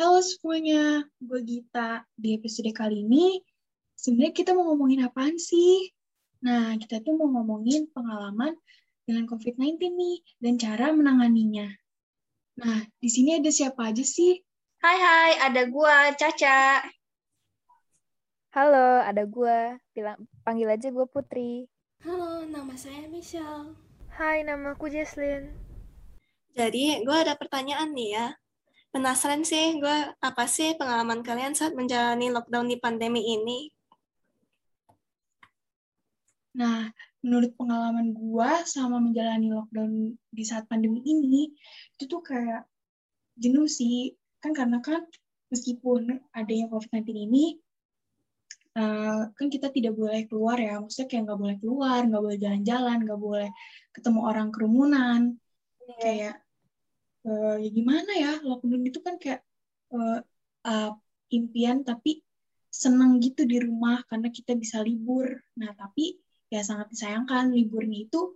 Halo 0.00 0.16
semuanya, 0.24 1.04
gue 1.20 1.44
Gita. 1.44 2.08
Di 2.16 2.32
episode 2.32 2.72
kali 2.72 3.04
ini, 3.04 3.36
sebenarnya 3.92 4.32
kita 4.32 4.56
mau 4.56 4.72
ngomongin 4.72 5.04
apaan 5.04 5.36
sih? 5.36 5.92
Nah, 6.40 6.72
kita 6.80 7.04
tuh 7.04 7.20
mau 7.20 7.28
ngomongin 7.28 7.84
pengalaman 7.92 8.56
dengan 9.04 9.28
COVID-19 9.28 9.76
nih, 9.76 10.16
dan 10.40 10.56
cara 10.56 10.96
menanganinya. 10.96 11.68
Nah, 12.64 12.80
di 12.96 13.12
sini 13.12 13.44
ada 13.44 13.52
siapa 13.52 13.92
aja 13.92 14.00
sih? 14.00 14.40
Hai 14.80 14.96
hai, 14.96 15.32
ada 15.36 15.68
gua 15.68 16.16
Caca. 16.16 16.80
Halo, 18.56 19.04
ada 19.04 19.28
gue. 19.28 19.76
Bilang 19.92 20.16
panggil 20.48 20.80
aja 20.80 20.88
gue 20.88 21.04
Putri. 21.12 21.68
Halo, 22.08 22.48
nama 22.48 22.72
saya 22.72 23.04
Michelle. 23.04 23.76
Hai, 24.16 24.48
nama 24.48 24.72
aku 24.72 24.88
Jesslyn. 24.88 25.52
Jadi, 26.56 27.04
gue 27.04 27.16
ada 27.20 27.36
pertanyaan 27.36 27.92
nih 27.92 28.16
ya. 28.16 28.32
Penasaran 28.90 29.46
sih, 29.46 29.78
gue 29.78 29.98
apa 30.18 30.44
sih 30.50 30.74
pengalaman 30.74 31.22
kalian 31.22 31.54
saat 31.54 31.78
menjalani 31.78 32.26
lockdown 32.34 32.66
di 32.66 32.74
pandemi 32.74 33.22
ini? 33.22 33.70
Nah, 36.58 36.90
menurut 37.22 37.54
pengalaman 37.54 38.10
gue 38.10 38.50
sama 38.66 38.98
menjalani 38.98 39.54
lockdown 39.54 40.18
di 40.34 40.42
saat 40.42 40.66
pandemi 40.66 41.06
ini, 41.06 41.54
itu 41.94 42.04
tuh 42.10 42.18
kayak 42.18 42.66
jenuh 43.38 43.70
sih. 43.70 44.10
Kan 44.42 44.58
karena 44.58 44.82
kan 44.82 45.06
meskipun 45.54 46.26
adanya 46.34 46.66
COVID-19 46.66 47.30
ini, 47.30 47.44
uh, 48.74 49.30
kan 49.38 49.46
kita 49.54 49.70
tidak 49.70 49.94
boleh 49.94 50.26
keluar 50.26 50.58
ya. 50.58 50.82
Maksudnya 50.82 51.06
kayak 51.06 51.22
nggak 51.30 51.40
boleh 51.40 51.56
keluar, 51.62 52.00
nggak 52.10 52.22
boleh 52.26 52.38
jalan-jalan, 52.42 52.98
nggak 53.06 53.20
boleh 53.22 53.48
ketemu 53.94 54.20
orang 54.26 54.48
kerumunan. 54.50 55.20
Yeah. 55.86 55.98
Kayak, 56.02 56.36
uh, 57.26 57.56
ya 57.60 57.70
gimana 57.72 58.10
ya, 58.14 58.32
lockdown 58.44 58.82
itu 58.86 59.00
kan 59.02 59.16
kayak 59.16 59.40
uh, 59.92 60.20
uh, 60.66 60.90
impian 61.30 61.82
tapi 61.84 62.22
seneng 62.70 63.18
gitu 63.18 63.42
di 63.44 63.58
rumah 63.58 64.02
karena 64.06 64.30
kita 64.30 64.54
bisa 64.54 64.78
libur. 64.80 65.26
Nah, 65.58 65.74
tapi 65.74 66.18
ya 66.50 66.62
sangat 66.66 66.90
disayangkan 66.90 67.54
liburnya 67.54 68.10
itu 68.10 68.34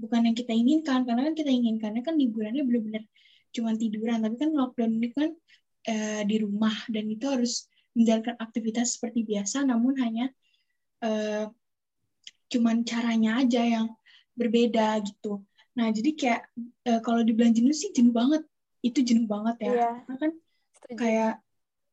bukan 0.00 0.32
yang 0.32 0.36
kita 0.36 0.52
inginkan 0.52 1.04
karena 1.04 1.28
kan 1.28 1.34
kita 1.36 1.50
inginkannya 1.52 2.02
kan 2.04 2.16
liburannya 2.16 2.64
benar-benar 2.64 3.04
cuma 3.52 3.76
tiduran 3.76 4.24
tapi 4.24 4.36
kan 4.40 4.50
lockdown 4.56 4.92
ini 4.96 5.08
kan 5.12 5.30
uh, 5.92 6.22
di 6.24 6.36
rumah 6.40 6.72
dan 6.88 7.04
itu 7.10 7.26
harus 7.28 7.68
menjalankan 7.92 8.36
aktivitas 8.40 8.96
seperti 8.96 9.26
biasa 9.26 9.66
namun 9.66 9.98
hanya 10.00 10.32
uh, 11.04 11.50
cuman 12.48 12.86
caranya 12.86 13.44
aja 13.44 13.60
yang 13.60 13.86
berbeda 14.38 15.02
gitu 15.04 15.42
nah 15.80 15.88
jadi 15.88 16.10
kayak 16.12 16.42
uh, 16.84 17.00
kalau 17.00 17.24
dibilang 17.24 17.56
jenuh 17.56 17.72
sih 17.72 17.88
jenuh 17.96 18.12
banget. 18.12 18.44
Itu 18.84 19.00
jenuh 19.00 19.24
banget 19.24 19.56
ya. 19.64 19.72
Yeah. 19.72 19.94
karena 20.04 20.16
kan 20.20 20.30
Setuju. 20.76 20.96
kayak 21.00 21.32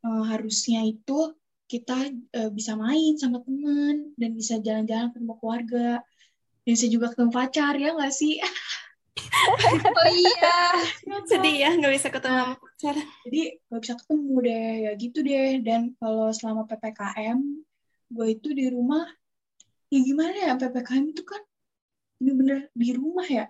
uh, 0.04 0.24
harusnya 0.28 0.84
itu 0.84 1.32
kita 1.72 2.12
uh, 2.12 2.52
bisa 2.52 2.76
main 2.76 3.16
sama 3.16 3.40
teman 3.44 4.12
dan 4.20 4.32
bisa 4.36 4.60
jalan-jalan 4.60 5.16
ketemu 5.16 5.34
keluarga. 5.40 5.90
Dan 6.68 6.72
bisa 6.76 6.88
juga 6.92 7.16
ketemu 7.16 7.32
pacar 7.32 7.74
ya 7.80 7.96
nggak 7.96 8.12
sih? 8.12 8.44
Oh 9.98 10.10
iya. 10.14 10.58
Sedih 11.26 11.56
ya 11.58 11.70
nggak 11.74 11.94
bisa 11.94 12.10
ketemu 12.14 12.38
sama 12.38 12.56
pacar. 12.58 12.96
Jadi 13.26 13.42
nggak 13.66 13.82
bisa 13.82 13.94
ketemu 13.98 14.36
deh. 14.46 14.74
Ya 14.86 14.92
gitu 14.94 15.18
deh. 15.26 15.52
Dan 15.64 15.82
kalau 15.98 16.30
selama 16.36 16.70
ppkm 16.70 17.40
gue 18.08 18.28
itu 18.32 18.50
di 18.56 18.72
rumah 18.72 19.04
ya 19.88 20.00
gimana 20.04 20.36
ya 20.36 20.54
ppkm 20.56 21.04
itu 21.16 21.24
kan 21.24 21.42
bener-bener 22.20 22.68
di 22.76 22.90
rumah 22.96 23.28
ya 23.28 23.46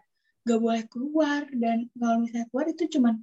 nggak 0.48 0.62
boleh 0.64 0.84
keluar 0.88 1.44
dan 1.52 1.92
kalau 2.00 2.24
misalnya 2.24 2.48
keluar 2.48 2.68
itu 2.72 2.84
cuman 2.88 3.20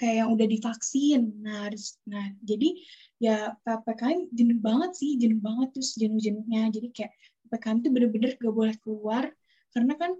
kayak 0.00 0.24
yang 0.24 0.30
udah 0.32 0.46
divaksin. 0.48 1.22
Nah, 1.44 1.68
harus, 1.68 2.00
nah 2.08 2.24
jadi 2.40 2.72
ya 3.20 3.52
PPKM 3.60 4.32
jenuh 4.32 4.58
banget 4.64 4.90
sih, 4.96 5.20
jenuh 5.20 5.42
banget 5.44 5.76
terus 5.76 5.92
jenuh-jenuhnya. 6.00 6.72
Jadi 6.72 6.88
kayak 6.88 7.12
PPKM 7.44 7.76
itu 7.84 7.88
bener-bener 7.92 8.30
gak 8.40 8.54
boleh 8.54 8.76
keluar 8.80 9.28
karena 9.76 9.94
kan 10.00 10.16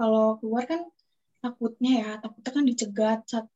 kalau 0.00 0.40
keluar 0.42 0.66
kan 0.66 0.82
takutnya 1.38 1.92
ya, 2.02 2.10
takutnya 2.18 2.50
kan 2.50 2.64
dicegat 2.66 3.20
saat 3.30 3.46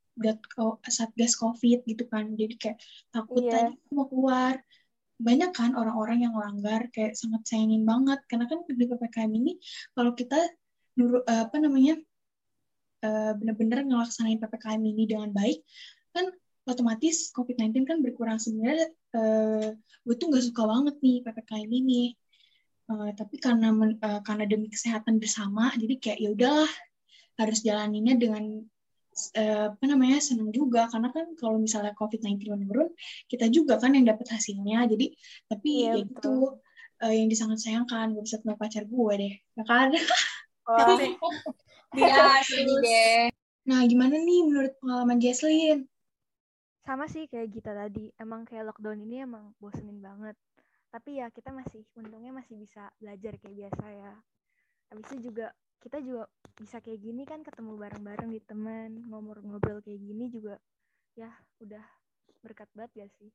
saat 0.87 1.11
gas 1.19 1.35
COVID 1.35 1.83
gitu 1.91 2.05
kan. 2.07 2.39
Jadi 2.39 2.55
kayak 2.55 2.79
takut 3.11 3.43
yeah. 3.43 3.67
tadi 3.67 3.75
mau 3.91 4.07
keluar. 4.07 4.63
Banyak 5.17 5.51
kan 5.57 5.73
orang-orang 5.73 6.29
yang 6.29 6.37
melanggar 6.37 6.93
kayak 6.93 7.17
sangat 7.17 7.41
sayangin 7.49 7.89
banget 7.89 8.21
karena 8.29 8.45
kan 8.47 8.63
di 8.69 8.85
PPKM 8.85 9.33
ini 9.33 9.57
kalau 9.97 10.13
kita 10.13 10.37
nurut 10.97 11.25
apa 11.29 11.57
namanya 11.61 12.01
uh, 13.05 13.33
benar-benar 13.37 13.85
ngelaksanain 13.85 14.41
PPKM 14.41 14.83
ini 14.83 15.05
dengan 15.05 15.31
baik, 15.31 15.61
kan 16.17 16.33
otomatis 16.67 17.31
COVID-19 17.31 17.87
kan 17.87 18.03
berkurang 18.03 18.43
sebenarnya 18.43 18.91
uh, 19.15 19.71
gue 19.77 20.15
tuh 20.19 20.27
nggak 20.33 20.45
suka 20.51 20.63
banget 20.67 20.97
nih 21.01 21.17
PPKM 21.23 21.71
ini. 21.71 22.05
Uh, 22.87 23.11
tapi 23.19 23.43
karena 23.43 23.75
men, 23.75 23.99
uh, 23.99 24.23
karena 24.23 24.47
demi 24.47 24.71
kesehatan 24.71 25.19
bersama, 25.19 25.75
jadi 25.75 25.95
kayak 25.99 26.19
ya 26.23 26.29
udahlah 26.31 26.73
harus 27.35 27.59
jalaninnya 27.67 28.15
dengan 28.15 28.63
uh, 29.35 29.75
apa 29.75 29.85
namanya 29.91 30.23
senang 30.23 30.55
juga 30.55 30.87
karena 30.87 31.11
kan 31.11 31.35
kalau 31.35 31.59
misalnya 31.59 31.99
COVID-19 31.99 32.47
menurun, 32.47 32.95
kita 33.27 33.51
juga 33.51 33.83
kan 33.83 33.91
yang 33.91 34.07
dapat 34.07 34.31
hasilnya. 34.31 34.87
Jadi 34.87 35.19
tapi 35.51 35.83
iya, 35.83 35.99
ya 35.99 36.07
gitu 36.07 36.63
uh, 37.03 37.15
yang 37.15 37.27
disangat 37.27 37.59
sayangkan 37.59 38.15
gue 38.15 38.23
bisa 38.23 38.39
ketemu 38.39 38.55
pacar 38.55 38.85
gue 38.87 39.13
deh, 39.19 39.35
ya 39.35 39.65
kan? 39.67 39.89
Oh. 40.67 40.99
Iya, 41.95 42.43
sedih 42.43 42.79
deh. 42.83 43.31
Nah, 43.71 43.87
gimana 43.87 44.19
nih 44.19 44.41
menurut 44.47 44.75
pengalaman 44.83 45.23
Jesslyn? 45.23 45.87
Sama 46.83 47.07
sih 47.07 47.31
kayak 47.31 47.51
Gita 47.51 47.73
tadi. 47.75 48.11
Emang 48.19 48.43
kayak 48.47 48.75
lockdown 48.75 49.03
ini 49.07 49.23
emang 49.23 49.55
bosenin 49.63 50.03
banget. 50.03 50.35
Tapi 50.91 51.23
ya 51.23 51.31
kita 51.31 51.51
masih, 51.55 51.87
untungnya 51.99 52.31
masih 52.35 52.59
bisa 52.59 52.91
belajar 52.99 53.39
kayak 53.43 53.57
biasa 53.59 53.85
ya. 53.91 54.13
Habis 54.91 55.07
itu 55.15 55.31
juga, 55.31 55.51
kita 55.83 55.99
juga 56.03 56.31
bisa 56.59 56.79
kayak 56.83 56.99
gini 57.03 57.23
kan 57.27 57.43
ketemu 57.43 57.75
bareng-bareng 57.79 58.31
di 58.33 58.41
teman, 58.43 59.03
ngobrol-ngobrol 59.07 59.83
kayak 59.83 60.01
gini 60.03 60.31
juga 60.31 60.57
ya 61.15 61.31
udah 61.63 61.85
berkat 62.43 62.71
banget 62.75 62.93
ya 63.03 63.07
sih. 63.19 63.31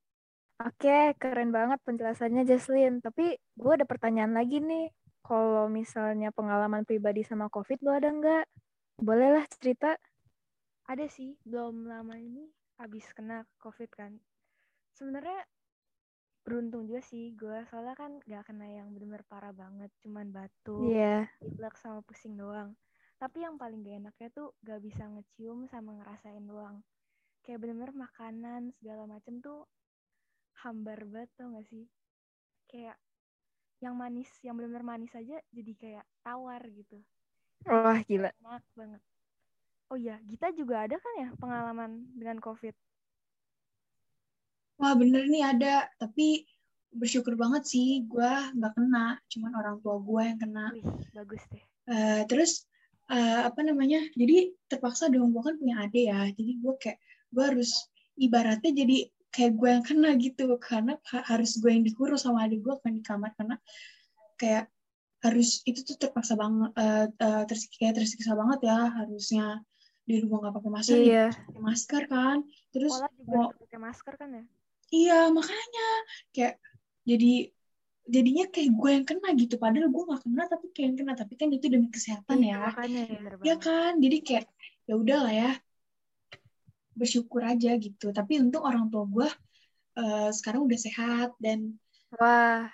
Oke, 0.61 1.17
keren 1.17 1.49
banget 1.51 1.79
penjelasannya 1.83 2.45
Jesslyn. 2.45 3.01
Tapi 3.03 3.35
gue 3.35 3.71
ada 3.71 3.83
pertanyaan 3.83 4.31
lagi 4.35 4.61
nih 4.61 4.91
kalau 5.21 5.69
misalnya 5.69 6.33
pengalaman 6.33 6.83
pribadi 6.83 7.21
sama 7.21 7.47
COVID 7.47 7.79
lo 7.85 7.91
ada 7.93 8.09
nggak? 8.09 8.45
Bolehlah 9.01 9.45
cerita. 9.57 9.95
Ada 10.89 11.07
sih, 11.07 11.37
belum 11.45 11.87
lama 11.87 12.17
ini 12.17 12.49
abis 12.81 13.05
kena 13.13 13.45
COVID 13.61 13.89
kan. 13.93 14.17
Sebenarnya 14.97 15.45
beruntung 16.41 16.89
juga 16.89 17.05
sih 17.05 17.37
gue, 17.37 17.63
soalnya 17.69 17.93
kan 17.93 18.17
nggak 18.25 18.43
kena 18.49 18.65
yang 18.65 18.89
benar-benar 18.91 19.23
parah 19.29 19.53
banget, 19.53 19.93
cuman 20.01 20.33
batuk, 20.33 20.89
yeah. 20.89 21.29
pilek 21.37 21.77
sama 21.77 22.01
pusing 22.01 22.33
doang. 22.33 22.73
Tapi 23.21 23.45
yang 23.45 23.53
paling 23.61 23.85
gak 23.85 24.01
enaknya 24.01 24.29
tuh 24.33 24.57
gak 24.65 24.81
bisa 24.81 25.05
ngecium 25.05 25.69
sama 25.69 25.93
ngerasain 26.01 26.41
doang. 26.41 26.81
Kayak 27.45 27.61
bener-bener 27.61 27.93
makanan 27.93 28.73
segala 28.81 29.05
macem 29.05 29.37
tuh 29.45 29.69
hambar 30.65 31.05
banget 31.05 31.29
tau 31.37 31.53
gak 31.53 31.69
sih? 31.69 31.85
Kayak 32.65 32.97
yang 33.81 33.97
manis 33.97 34.29
yang 34.45 34.53
benar-benar 34.53 34.85
manis 34.85 35.11
aja 35.17 35.41
jadi 35.49 35.71
kayak 35.75 36.05
tawar 36.21 36.61
gitu. 36.69 37.01
Wah 37.65 37.99
gila. 38.05 38.29
enak 38.41 38.65
banget. 38.77 39.01
Oh 39.91 39.97
iya 39.97 40.21
kita 40.29 40.53
juga 40.53 40.85
ada 40.85 40.95
kan 40.95 41.13
ya 41.17 41.29
pengalaman 41.35 42.05
dengan 42.15 42.37
covid? 42.39 42.77
Wah 44.77 44.93
bener 44.93 45.25
nih 45.27 45.43
ada. 45.43 45.89
Tapi 45.97 46.45
bersyukur 46.93 47.33
banget 47.39 47.65
sih 47.65 48.03
gue 48.05 48.31
nggak 48.57 48.73
kena 48.75 49.15
cuman 49.31 49.51
orang 49.57 49.75
tua 49.81 49.97
gue 49.97 50.21
yang 50.29 50.39
kena. 50.39 50.65
Wih, 50.77 50.85
bagus 51.17 51.43
deh. 51.49 51.63
Uh, 51.89 52.21
terus 52.29 52.69
uh, 53.09 53.49
apa 53.49 53.65
namanya 53.65 53.99
jadi 54.13 54.53
terpaksa 54.69 55.09
dong 55.09 55.33
gue 55.33 55.41
kan 55.41 55.57
punya 55.57 55.89
adik 55.89 56.05
ya. 56.05 56.29
Jadi 56.29 56.51
gue 56.61 56.73
kayak 56.77 56.97
gue 57.33 57.43
harus 57.43 57.71
ibaratnya 58.19 58.71
jadi 58.71 58.97
kayak 59.31 59.51
gue 59.57 59.69
yang 59.71 59.85
kena 59.87 60.09
gitu. 60.19 60.45
Karena 60.59 60.99
harus 61.07 61.57
gue 61.57 61.71
yang 61.71 61.83
dikurus 61.87 62.27
sama 62.27 62.45
adik 62.45 62.61
gue 62.61 62.75
kan 62.83 62.91
di 62.93 63.01
kamar. 63.01 63.31
Karena 63.33 63.55
kayak 64.37 64.67
harus 65.21 65.61
itu 65.69 65.85
tuh 65.85 65.97
terpaksa 66.01 66.33
banget 66.33 66.71
uh, 66.73 67.05
uh, 67.07 67.43
kayak 67.79 67.95
tersiksa 67.97 68.35
banget 68.35 68.59
ya. 68.67 68.79
Harusnya 68.91 69.63
di 70.01 70.19
rumah 70.19 70.49
nggak 70.49 70.55
pakai 70.59 70.71
masker 70.73 70.97
iya. 70.99 71.27
pakai 71.31 71.61
masker 71.63 72.03
kan. 72.11 72.37
Terus 72.75 72.93
mau 73.25 73.49
pakai 73.55 73.79
masker 73.79 74.13
kan 74.19 74.29
ya? 74.35 74.43
Iya 74.91 75.19
makanya. 75.31 75.89
Kayak 76.35 76.55
jadi 77.07 77.33
jadinya 78.11 78.45
kayak 78.51 78.69
gue 78.75 78.89
yang 78.91 79.05
kena 79.07 79.29
gitu. 79.39 79.55
Padahal 79.55 79.87
gue 79.87 80.03
gak 80.03 80.21
kena 80.27 80.43
tapi 80.51 80.65
kayak 80.75 80.85
yang 80.91 80.97
kena. 80.99 81.13
Tapi 81.15 81.33
kan 81.39 81.47
itu 81.49 81.65
demi 81.71 81.87
kesehatan 81.87 82.37
iya, 82.43 82.51
ya. 82.51 82.57
makanya, 82.67 83.01
ya 83.41 83.55
kan? 83.55 83.91
Jadi 84.03 84.17
kayak 84.19 84.45
ya 84.89 84.93
udahlah 84.99 85.31
ya 85.31 85.51
bersyukur 86.95 87.41
aja 87.43 87.75
gitu. 87.79 88.11
Tapi 88.11 88.39
untuk 88.43 88.63
orang 88.63 88.91
tua 88.91 89.07
gue 89.07 89.29
uh, 89.97 90.29
sekarang 90.31 90.67
udah 90.67 90.79
sehat 90.79 91.29
dan 91.39 91.75
wah. 92.15 92.67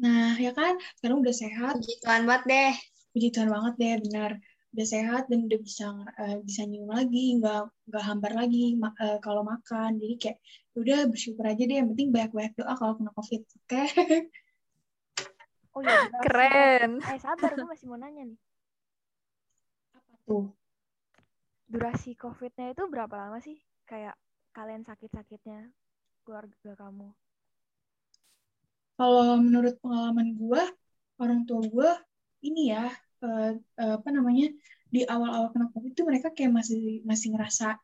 Nah 0.00 0.34
ya 0.38 0.50
kan? 0.54 0.78
Sekarang 0.98 1.22
udah 1.22 1.34
sehat. 1.34 1.78
Puji 1.78 1.94
Tuhan 2.02 2.22
banget 2.26 2.44
deh. 2.50 2.72
Puji 3.14 3.28
Tuhan 3.34 3.50
banget 3.50 3.74
deh 3.78 3.94
benar. 4.10 4.32
Udah 4.74 4.86
sehat 4.90 5.22
dan 5.30 5.46
udah 5.46 5.60
bisa 5.62 5.86
uh, 5.94 6.36
bisa 6.42 6.66
nyium 6.66 6.90
lagi 6.90 7.38
nggak 7.38 7.62
nggak 7.86 8.04
hambar 8.04 8.32
lagi 8.34 8.74
ma 8.74 8.90
uh, 8.98 9.18
kalau 9.22 9.46
makan. 9.46 10.02
Jadi 10.02 10.14
kayak 10.18 10.38
ya 10.74 10.76
udah 10.82 10.98
bersyukur 11.06 11.44
aja 11.46 11.62
deh. 11.62 11.76
Yang 11.78 11.88
penting 11.94 12.08
banyak-banyak 12.10 12.52
doa 12.58 12.74
kalau 12.74 12.94
kena 12.98 13.10
covid 13.14 13.42
oke? 13.46 13.62
Okay? 13.70 13.86
oh 15.74 15.82
ya 15.82 15.98
keren. 16.26 16.90
Eh 17.02 17.18
sabar 17.22 17.50
gue 17.54 17.66
masih 17.66 17.86
mau 17.86 17.98
nanya 17.98 18.34
nih. 18.34 18.38
Apa 19.94 20.14
tuh 20.26 20.63
durasi 21.74 22.14
covidnya 22.14 22.70
itu 22.70 22.86
berapa 22.86 23.10
lama 23.10 23.42
sih? 23.42 23.58
Kayak 23.82 24.14
kalian 24.54 24.86
sakit-sakitnya 24.86 25.74
keluarga 26.22 26.70
kamu? 26.78 27.10
Kalau 28.94 29.42
menurut 29.42 29.74
pengalaman 29.82 30.38
gue 30.38 30.62
orang 31.18 31.42
tua 31.42 31.66
gue 31.66 31.90
ini 32.46 32.70
ya 32.70 32.86
uh, 33.26 33.58
apa 33.74 34.08
namanya 34.14 34.54
di 34.86 35.02
awal-awal 35.02 35.50
kena 35.50 35.66
covid 35.74 35.90
itu 35.90 36.06
mereka 36.06 36.30
kayak 36.30 36.54
masih 36.54 37.02
masih 37.02 37.34
ngerasa 37.34 37.74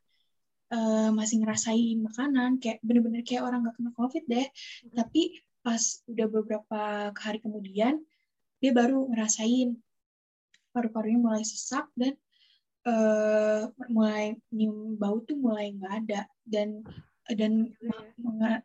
uh, 0.71 1.11
masih 1.11 1.43
ngerasain 1.43 1.99
makanan 1.99 2.63
kayak 2.63 2.79
bener-bener 2.87 3.27
kayak 3.27 3.43
orang 3.43 3.67
gak 3.67 3.75
kena 3.75 3.91
covid 3.99 4.23
deh. 4.31 4.47
Hmm. 4.47 4.95
tapi 4.95 5.43
pas 5.61 5.83
udah 6.07 6.27
beberapa 6.31 7.11
hari 7.11 7.43
kemudian 7.43 7.99
dia 8.63 8.71
baru 8.71 9.11
ngerasain 9.11 9.75
paru-parunya 10.71 11.19
mulai 11.19 11.43
sesak 11.43 11.91
dan 11.99 12.15
uh, 12.87 13.69
mulai 13.93 14.37
nyium 14.55 14.97
bau 14.97 15.21
tuh 15.25 15.37
mulai 15.37 15.75
nggak 15.75 15.95
ada. 16.07 16.21
Dan 16.47 16.85
dan 17.31 17.71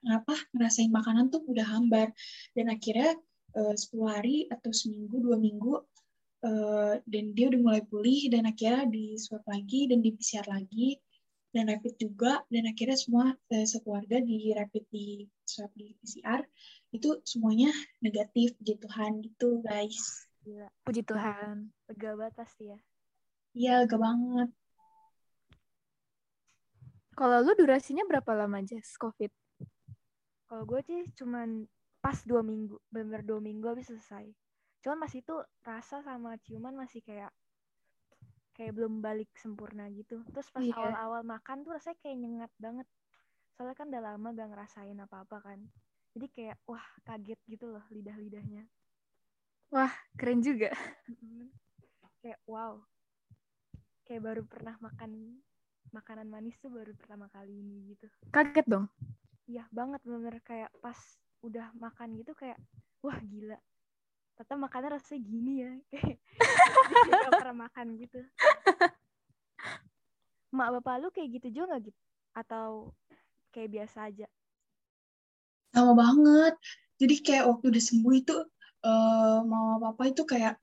ngapa 0.06 0.35
ngerasain 0.56 0.89
makanan 0.89 1.29
tuh 1.33 1.44
udah 1.50 1.65
hambar. 1.65 2.12
Dan 2.56 2.71
akhirnya 2.71 3.17
uh, 3.57 3.75
10 3.75 4.06
hari 4.06 4.38
atau 4.51 4.71
seminggu 4.71 5.19
dua 5.23 5.39
minggu 5.39 5.83
Uh, 6.45 7.01
dan 7.09 7.33
dia 7.33 7.50
udah 7.50 7.57
mulai 7.57 7.81
pulih. 7.89 8.29
Dan 8.29 8.45
akhirnya 8.45 8.85
di 8.85 9.17
swab 9.17 9.41
lagi 9.50 9.89
dan 9.89 10.06
di 10.06 10.13
PCR 10.13 10.45
lagi 10.45 10.94
dan 11.50 11.73
rapid 11.73 11.97
juga. 11.97 12.45
Dan 12.53 12.69
akhirnya 12.69 12.94
semua 12.94 13.33
uh, 13.33 13.65
sekeluarga 13.65 14.21
di 14.21 14.53
rapid 14.53 14.85
di 14.94 15.25
swab 15.41 15.73
di 15.73 15.97
PCR 15.97 16.45
itu 16.94 17.17
semuanya 17.25 17.73
negatif 17.97 18.53
puji 18.62 18.77
Tuhan 18.77 19.25
gitu 19.25 19.65
guys. 19.65 20.29
Gila. 20.45 20.69
puji 20.85 21.01
Tuhan. 21.01 21.73
Lega 21.89 22.13
banget 22.13 22.35
pasti 22.38 22.69
ya 22.69 22.77
iya 23.55 23.79
lega 23.79 23.95
banget. 23.95 24.49
Kalau 27.15 27.39
lu 27.39 27.55
durasinya 27.55 28.03
berapa 28.03 28.35
lama 28.35 28.59
Jess? 28.59 28.99
COVID? 28.99 29.31
Kalau 30.51 30.63
gue 30.67 30.81
sih 30.83 31.01
cuman 31.15 31.63
pas 32.03 32.19
dua 32.27 32.43
minggu 32.43 32.75
benar 32.91 33.23
dua 33.23 33.39
minggu 33.39 33.71
habis 33.71 33.87
selesai. 33.87 34.27
Cuman 34.83 35.07
masih 35.07 35.23
itu 35.23 35.35
rasa 35.63 36.03
sama 36.03 36.35
ciuman 36.43 36.75
masih 36.75 36.99
kayak 37.01 37.31
kayak 38.51 38.75
belum 38.75 38.99
balik 38.99 39.31
sempurna 39.39 39.87
gitu. 39.95 40.21
Terus 40.27 40.51
pas 40.51 40.67
awal 40.75 40.91
awal-awal 40.91 41.21
makan 41.23 41.63
tuh 41.63 41.79
rasanya 41.79 41.97
kayak 42.03 42.17
nyengat 42.19 42.51
banget. 42.59 42.87
Soalnya 43.55 43.75
kan 43.79 43.87
udah 43.87 44.03
lama 44.03 44.27
gak 44.35 44.49
ngerasain 44.51 44.99
apa-apa 44.99 45.37
kan. 45.39 45.59
Jadi 46.11 46.27
kayak 46.35 46.59
wah 46.67 46.83
kaget 47.07 47.39
gitu 47.47 47.71
loh 47.71 47.83
lidah-lidahnya. 47.95 48.67
Wah 49.71 49.91
keren 50.19 50.43
juga. 50.43 50.75
Kayak 52.19 52.43
wow 52.43 52.83
kayak 54.05 54.21
baru 54.21 54.41
pernah 54.45 54.77
makan 54.79 55.41
makanan 55.89 56.29
manis 56.29 56.55
tuh 56.61 56.69
baru 56.69 56.93
pertama 56.93 57.25
kali 57.33 57.61
ini 57.61 57.93
gitu. 57.93 58.07
Kaget 58.29 58.65
dong. 58.69 58.85
Iya 59.45 59.65
banget 59.69 60.01
bener 60.05 60.41
kayak 60.41 60.69
pas 60.81 60.97
udah 61.45 61.69
makan 61.77 62.17
gitu 62.17 62.33
kayak 62.37 62.57
wah 63.01 63.17
gila. 63.21 63.57
Ternyata 64.35 64.55
makannya 64.59 64.89
rasanya 64.99 65.21
gini 65.23 65.53
ya. 65.63 65.71
Kayak 67.07 67.19
gak 67.23 67.39
pernah 67.39 67.57
makan 67.71 67.87
gitu. 67.95 68.19
Mak 70.51 70.69
bapak 70.75 70.95
lu 70.99 71.07
kayak 71.07 71.39
gitu 71.39 71.47
juga 71.63 71.79
gak 71.79 71.87
gitu? 71.87 72.01
Atau 72.35 72.91
kayak 73.55 73.71
biasa 73.71 74.11
aja? 74.11 74.27
Sama 75.71 75.95
banget. 75.95 76.59
Jadi 76.99 77.15
kayak 77.23 77.47
waktu 77.47 77.65
udah 77.71 77.83
sembuh 77.83 78.13
itu 78.15 78.35
uh, 78.83 79.39
mama 79.47 79.79
papa 79.79 80.11
itu 80.11 80.27
kayak 80.27 80.59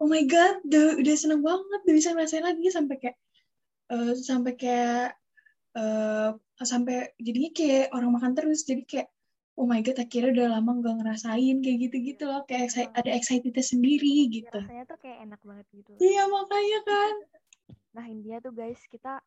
oh 0.00 0.08
my 0.08 0.22
god 0.28 0.60
udah, 0.68 1.00
udah 1.00 1.14
seneng 1.16 1.40
banget 1.40 1.80
udah 1.84 1.94
bisa 1.94 2.08
ngerasain 2.12 2.44
lagi. 2.44 2.66
Sampai 2.68 2.96
kayak 3.00 3.16
uh, 3.92 4.12
sampai 4.16 4.52
kayak 4.56 5.16
uh, 5.76 6.30
sampai 6.60 7.12
jadinya 7.20 7.50
kayak 7.52 7.86
orang 7.96 8.10
makan 8.12 8.32
terus. 8.36 8.64
Jadi 8.64 8.82
kayak 8.84 9.08
oh 9.56 9.64
my 9.64 9.80
god 9.80 9.96
akhirnya 9.96 10.30
udah 10.36 10.46
lama 10.60 10.70
gak 10.84 10.96
ngerasain 11.00 11.56
kayak 11.64 11.78
gitu-gitu 11.88 12.22
loh. 12.28 12.44
Kayak 12.44 12.62
excited, 12.70 12.92
ada 12.92 13.10
excitednya 13.16 13.64
sendiri 13.64 14.28
gitu. 14.28 14.58
Ya, 14.60 14.68
rasanya 14.68 14.84
tuh 14.84 14.98
kayak 15.00 15.18
enak 15.24 15.40
banget 15.40 15.66
gitu 15.72 15.90
iya 16.00 16.22
makanya 16.28 16.80
kan. 16.84 17.14
Nah 17.96 18.04
intinya 18.12 18.38
tuh 18.44 18.52
guys 18.52 18.76
kita 18.92 19.24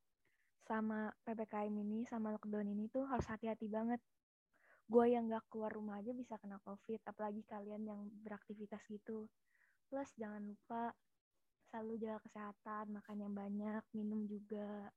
sama 0.69 1.09
ppkm 1.25 1.73
ini 1.73 2.05
sama 2.05 2.29
lockdown 2.37 2.69
ini 2.69 2.85
tuh 2.93 3.01
harus 3.09 3.25
hati-hati 3.25 3.65
banget. 3.65 3.97
Gue 4.85 5.09
yang 5.09 5.25
gak 5.25 5.49
keluar 5.49 5.73
rumah 5.73 5.97
aja 5.97 6.13
bisa 6.13 6.37
kena 6.37 6.61
covid 6.61 7.01
apalagi 7.09 7.41
kalian 7.49 7.89
yang 7.89 8.01
beraktivitas 8.21 8.85
gitu 8.93 9.25
plus 9.89 10.09
jangan 10.15 10.45
lupa 10.45 10.93
selalu 11.69 11.93
jaga 12.01 12.21
kesehatan 12.29 12.85
makan 12.95 13.17
yang 13.17 13.33
banyak 13.33 13.83
minum 13.97 14.23
juga 14.29 14.93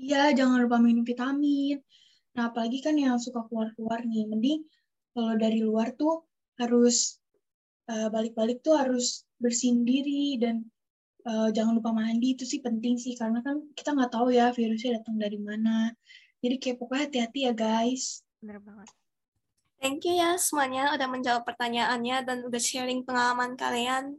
iya 0.00 0.32
jangan 0.32 0.64
lupa 0.64 0.80
minum 0.80 1.04
vitamin 1.04 1.78
Nah, 2.32 2.48
apalagi 2.48 2.80
kan 2.80 2.96
yang 2.96 3.20
suka 3.20 3.44
keluar-keluar 3.48 4.00
nih, 4.08 4.24
mending 4.24 4.64
kalau 5.12 5.36
dari 5.36 5.60
luar 5.60 5.92
tuh 5.92 6.24
harus 6.56 7.20
balik 7.84 7.92
eh, 7.92 8.08
balik-balik 8.08 8.58
tuh 8.64 8.74
harus 8.78 9.28
bersihin 9.36 9.82
diri 9.82 10.38
dan 10.38 10.64
uh, 11.26 11.50
jangan 11.50 11.82
lupa 11.82 11.90
mandi 11.90 12.38
itu 12.38 12.46
sih 12.46 12.62
penting 12.62 12.94
sih 12.94 13.18
karena 13.18 13.42
kan 13.42 13.58
kita 13.74 13.90
nggak 13.90 14.12
tahu 14.14 14.30
ya 14.30 14.54
virusnya 14.54 15.02
datang 15.02 15.18
dari 15.20 15.36
mana. 15.36 15.92
Jadi 16.40 16.56
kayak 16.62 16.76
pokoknya 16.80 17.02
hati-hati 17.10 17.38
ya 17.50 17.52
guys. 17.52 18.24
Bener 18.40 18.62
banget. 18.64 18.88
Thank 19.82 20.06
you 20.06 20.14
ya 20.14 20.38
semuanya 20.38 20.94
udah 20.94 21.08
menjawab 21.10 21.42
pertanyaannya 21.42 22.22
dan 22.22 22.38
udah 22.46 22.62
sharing 22.62 23.02
pengalaman 23.02 23.58
kalian. 23.58 24.14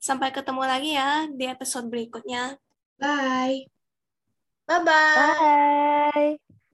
Sampai 0.00 0.32
ketemu 0.32 0.64
lagi 0.64 0.96
ya 0.96 1.28
di 1.28 1.44
episode 1.44 1.92
berikutnya. 1.92 2.56
Bye. 2.96 3.68
Bye-bye. 4.64 6.16
Bye. 6.16 6.41